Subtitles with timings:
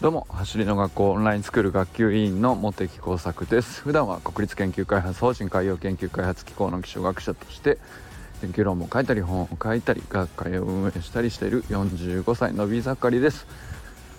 [0.00, 3.80] どうも走りの学校オンラインスクール学級委員の茂木耕作です。
[3.82, 7.78] 普段は国立研究開発法人海洋研究開発機構の気象学者として
[8.40, 13.46] 研究論文を書いたり本を書いたり学会を運営したりしている45歳のび盛りです。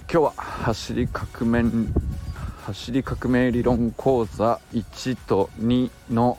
[0.10, 1.70] 今日は走り革命
[2.64, 6.38] 走り革命理論講座1と2の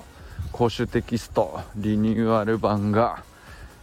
[0.50, 3.22] 公衆テキストリニューアル版が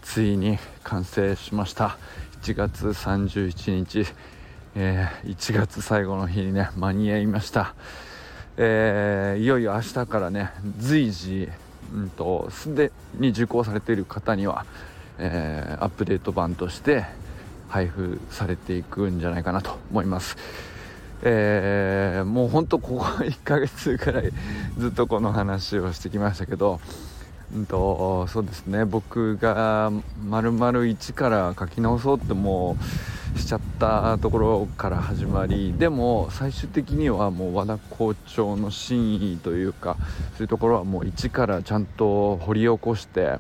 [0.06, 1.98] ついに完成しました。
[2.44, 4.08] 1月31日。
[4.78, 7.76] えー、1月最後の日にね間に合いました、
[8.58, 11.48] えー、いよいよ明日からね随時
[11.94, 14.66] うんとすでに受講されている方には、
[15.18, 17.06] えー、アップデート版として
[17.70, 20.36] 配布されていくんじゃないかなと思います。
[21.24, 24.32] えー、もうほんとここ1ヶ月くらい
[24.78, 26.82] ずっとこの話をしてきましたけど、
[27.56, 28.86] んとそうですね。
[28.86, 29.92] 僕が
[30.28, 32.78] 丸々一から書き直そうっても
[33.36, 39.98] うしちゃったところから始まりでも最終的にはもう和田校長の真意というか
[40.38, 43.38] そういうところはもう一からちゃんと掘り起こして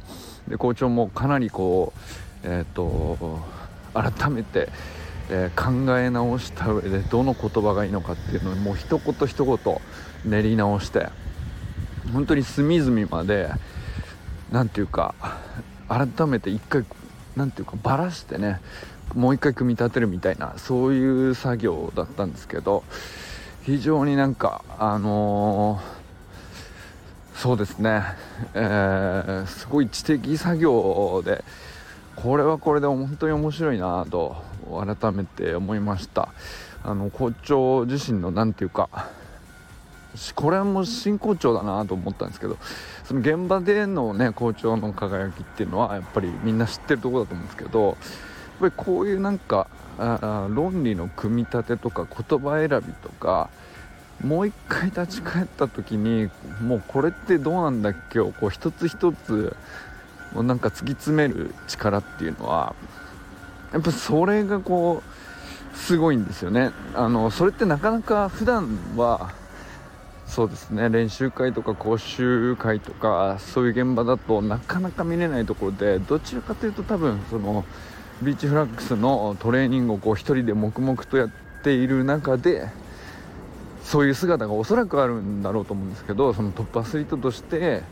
[0.47, 1.93] で校長もかなりこ
[2.43, 3.39] うえっ、ー、と
[3.93, 4.69] 改めて、
[5.29, 9.77] えー、考え直した上でどの言葉がいいのかっていうのをもう一言一言
[10.25, 11.07] 練り直して
[12.13, 13.49] 本当に隅々まで
[14.55, 15.13] 何て言うか
[15.89, 16.85] 改めて一回
[17.35, 18.61] 何て言うかばらしてね
[19.13, 22.85] もう一回組み立てるみたいなそういう作業だったんですけど
[23.63, 28.03] 非常になんかあのー、そうですね、
[28.53, 31.43] えー、すごい知的作業で
[32.15, 34.37] これはこれで本当に面白いなと
[34.71, 36.29] 改めて思いました。
[36.81, 39.09] あの校長自身の何て言うか
[40.35, 42.57] これはもう真校長だなと思ったんですけど
[43.03, 47.95] その現場でのね校長の輝きっていうのはやっぱりみんな知ってるところだと思うんですけどやっ
[48.59, 53.49] ぱりこういうなんかあ論理の組み立てとか言葉選びとか
[54.23, 56.29] もう一回立ち返った時に
[56.61, 59.55] もうこれってどうなんだっけをこう一つ一つ
[60.33, 62.75] もなんか突き詰める力っていうのは
[63.73, 66.71] やっぱそれがこうすごいんですよね。
[66.93, 69.31] あのそれってなかなか普段は
[70.27, 70.89] そうですね。
[70.89, 77.63] 練習会とか講習会とかそういう現場だとなかなか見れないところでどちらかというと多分その
[78.21, 81.29] ビーチフラッグスのトレーニングをこう1人で黙々とやっ
[81.63, 82.69] ている中で
[83.83, 87.83] そういう姿がおそらくあるんだろうと思うんですけどそのトップアスリートとして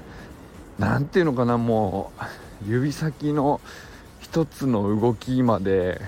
[0.80, 2.12] 何ていうのかなも
[2.66, 3.62] う指先の
[4.22, 6.02] 一つの動きまで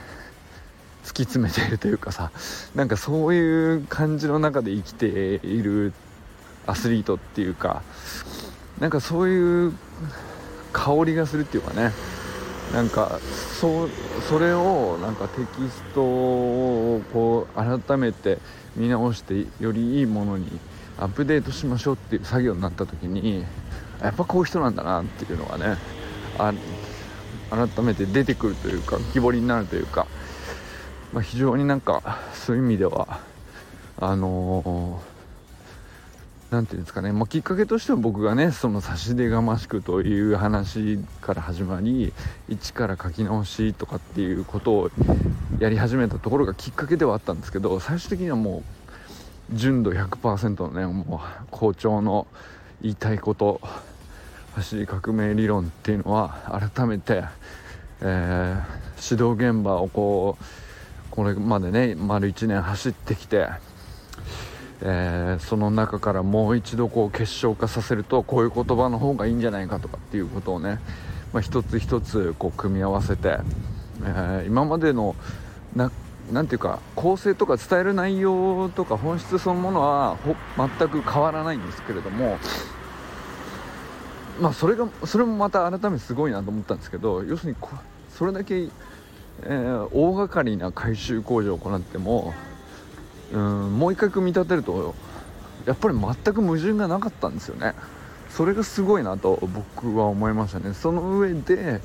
[1.04, 2.32] 突き詰めているというかさ
[2.74, 5.94] なんかそういう感じの中で生きている
[6.68, 7.84] アスリートっていうか
[8.80, 9.74] なんかそういう
[10.74, 11.92] 香りがするっていうかね。
[12.74, 13.20] なんか
[13.60, 13.90] そう
[14.28, 18.40] それをなんかテキストをこう改めて
[18.76, 20.48] 見直してよりいいものに
[20.98, 23.46] アップデートしましょうっていう作業になった時に
[24.02, 25.78] やっぱこういう人なんだなっていうのがね
[26.40, 26.54] あ
[27.52, 30.08] 改めて出てくるというか浮き彫りになるというか、
[31.14, 33.20] まあ、非常になんかそういう意味では
[33.98, 35.15] あのー
[36.56, 42.14] 何て言うんですかね、まあ、きっかけとしては僕がねその差し出がましくという話から始まり
[42.48, 44.92] 一から書き直しとかっていうことを
[45.60, 48.64] やり始めたところがきっかけではあったんですけど最終的にはも
[49.54, 52.26] う純度100%のねもう校長の
[52.82, 53.60] 言いたいこと
[54.56, 57.26] 走り革命理論っていうのは改めて、
[58.00, 60.44] えー、指導現場をこう
[61.12, 63.50] これまでね丸1年走ってきて
[64.82, 70.80] えー、その中からもう一度こう結晶化させるとこういう言葉の方がいいんじゃないかとかっていうことをね、
[71.34, 73.40] まあ、一つ一つこう組み合わせて、
[74.04, 75.16] えー、今までの
[75.76, 75.92] な
[76.32, 80.18] なんていうか構成とか伝える内容とか本質そのものは
[80.58, 82.38] 全く変わらないんですけれども
[84.42, 87.58] まあそれがそれもまた改めてすごいなと思ったんですけど要するに
[88.10, 92.34] それだけ、えー、大掛かりな改修工事を行っても
[93.36, 94.96] うんもう一回組み立てると
[95.66, 97.74] やっぱり全く矛盾がなかったんですよね
[98.30, 101.82] それがすごいなと僕は思いましたねその上で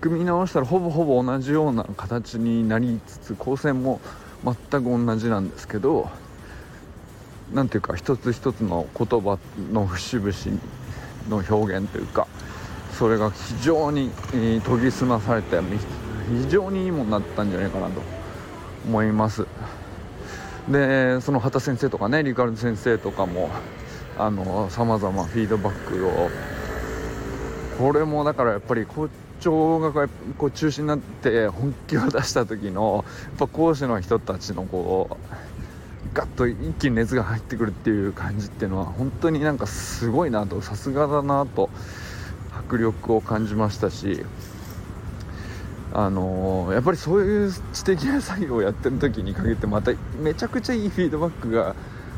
[0.00, 4.00] 組み直したらほぼほぼ同じような形になりつつ構成も
[4.44, 6.08] 全く同じなんですけど
[7.52, 9.38] 何ていうか一つ一つの言葉
[9.72, 10.32] の節々
[11.28, 12.26] の表現というか
[12.98, 18.00] それが非常に研ぎ澄まされて非常にいいものになったんじゃないかなと
[18.86, 19.46] 思います。
[20.70, 23.50] でその畑先生とかねリカルド先生とかも
[24.70, 26.30] さまざまフィードバックを。
[27.78, 35.16] これもだからやっぱり校長がこう中心になって本気を出した時のやっぱ講師の人たちのこう
[36.12, 41.70] ガッと一気に熱が入ってくるっていう感じっていうのは本当になんかすごいなとさすがだなと
[42.52, 44.24] 迫力を感じましたし
[45.92, 51.74] あのー、やっぱりそういう知的な作業をやってる時に限ってまためちゃくちゃいいフィードバックが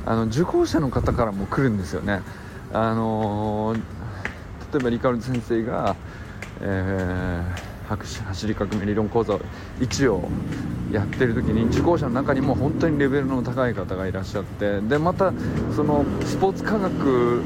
[0.07, 2.23] あの受講者の方からも来るんですよね。
[2.73, 3.83] あのー、例
[4.77, 5.97] えばリカルド先生が、
[6.61, 9.35] えー、走り革命理論講座
[9.81, 10.29] 1を
[10.93, 15.33] やってる時に受講者の中にも本当にレベルの高い方がいらっしゃってでまた
[15.75, 17.45] そのスポーツ科学っ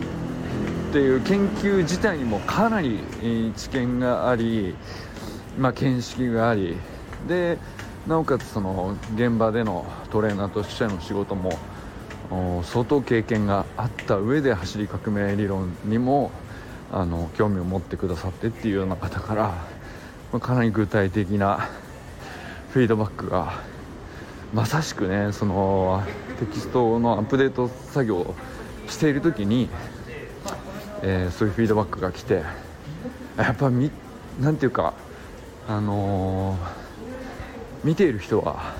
[0.93, 3.01] ていう研究自体にもかなり
[3.57, 4.75] 知見があり
[5.59, 6.77] まあ、見識があり
[7.29, 7.59] で
[8.07, 11.59] なおかつその現場でのトレーナーとしての仕事も
[12.63, 16.31] 相当経験があった上で走り革命理論にも
[16.93, 19.43] あの興味を持ってくださってっていうような方から、
[20.33, 21.69] まあ、かなり具体的な
[22.71, 23.63] フィードバックが
[24.53, 26.03] まさしくねその
[26.39, 28.35] テキストのアップデート作業を
[28.89, 29.69] している時に、
[31.03, 32.43] えー、そういうフィードバックが来て
[33.37, 33.91] やっぱみ
[34.41, 34.95] なんていうか
[35.67, 36.59] あのー、
[37.85, 38.75] 見ている人は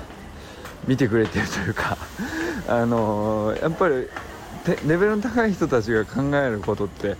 [0.87, 1.97] 見てくれてるというか
[2.67, 4.07] あのー、やっぱり
[4.87, 7.15] レベルの高い人たちが考えることって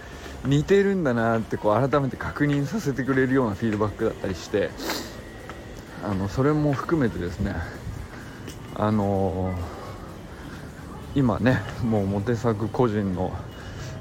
[0.46, 4.70] 似てるんだなってこう改めて確認させてくれるようなフィードバックだったりして
[6.04, 7.56] あのそれも含めてですね
[8.76, 13.32] あのー、今ねもうモテ作個人の、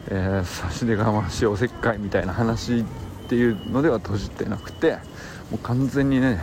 [0.08, 2.84] えー、差し出がましおせっかいみたいな話
[3.24, 4.92] っていうのでは閉じてなくて
[5.50, 6.40] もう完全にね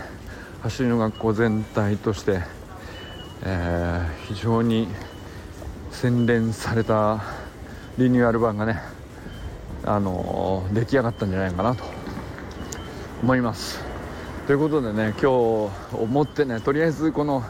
[0.64, 2.42] 走りの学校全体として、
[3.44, 4.88] えー、非常に
[5.92, 7.24] 洗練された
[7.98, 8.80] リニューアル版がね、
[9.84, 11.84] あのー、出来上がったんじゃないかなと
[13.22, 13.84] 思います。
[14.48, 15.26] ということでね今日
[15.94, 17.44] 思ってねとりあえずこの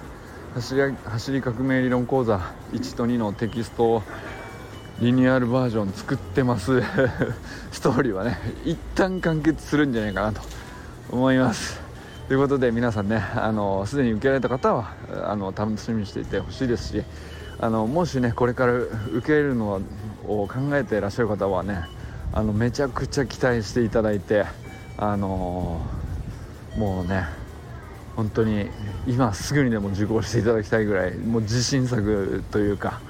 [0.56, 2.38] 走り走り革命理論講座
[2.74, 4.04] 1と2のテキストを
[5.02, 6.80] リニューアルバージョン作ってます。
[7.74, 10.42] ストーリーはね一旦完結するんじゃないかなと
[11.10, 11.82] 思います。
[12.28, 14.94] ということで皆さんねあのすでに受けられた方は
[15.26, 17.04] あの楽しみにしていてほしいですし
[17.60, 19.82] あのもしねこれから受けるの
[20.28, 21.84] を考えていらっしゃる方はね
[22.32, 24.46] あのめちゃくちゃ期待していただいて
[25.00, 25.82] あの
[26.78, 27.26] もうね
[28.16, 28.70] 本当に
[29.08, 33.02] 今すぐにでも受講していただきたいぐらいもう自信作というか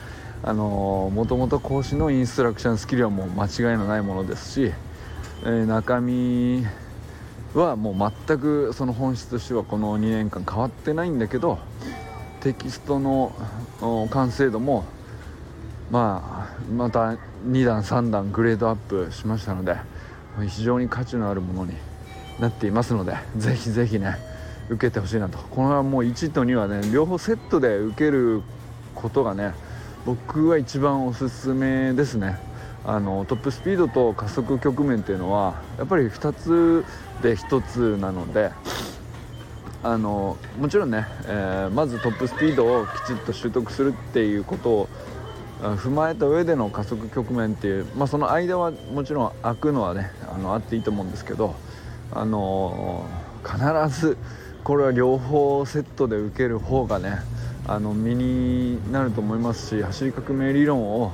[0.44, 4.72] あのもともと講師のインストラクションスキルはもう間違いのないものですし、
[5.44, 6.66] えー、中身
[7.54, 11.60] はもう全くその本質としてはこの2年間変わってないんだけど
[12.40, 13.34] テキストの
[14.10, 14.84] 完成度も
[15.92, 19.76] まあまた2段3段グレードアップしましたので
[20.48, 21.78] 非常に価値のあるものに
[22.40, 24.18] なっていますのでぜひぜひね
[24.70, 25.38] 受けてほしいなと。
[25.38, 28.42] このはもう1と2はね両方セットで受ける
[28.96, 29.54] ことがね
[30.06, 32.38] 僕は一番おすすめですね。
[32.84, 36.84] あのトップスピードと加速局面っていうのはやっぱり2つ
[37.22, 38.52] で1つなので
[39.84, 44.90] あのもちろんね、えー、まずトップスピードをきちっと習得するっていうことを
[45.62, 51.56] 踏まえた上での加速局面っていう、まあ、その間はもちろん開くのはねあのあっていいと思うんですけど、
[52.12, 53.06] あの、
[53.44, 54.18] 必ず
[54.64, 57.20] これは両方セットで受ける方がね
[57.74, 61.12] あの身になると思いますし走り革命理論を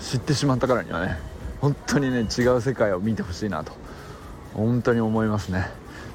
[0.00, 1.18] 知ってしまったからにはね
[1.60, 3.72] 本当にね違う世界を見てほしいなと
[4.54, 5.68] 本当に思いますね。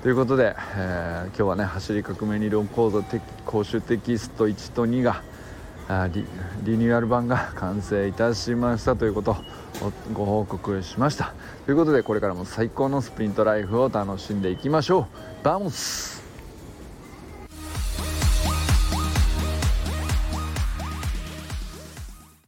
[0.03, 3.01] ということで、えー、今日はね走り革命理論講座
[3.45, 5.23] 講習テキスト1と2が
[6.13, 6.25] リ
[6.63, 9.35] リニューアル版が完成いたしましたということを
[10.13, 11.33] ご報告しました。
[11.65, 15.07] ということでこれからも最高のスプリントライフを楽しんでいきましょ
[15.41, 15.45] う。
[15.45, 16.14] Vamos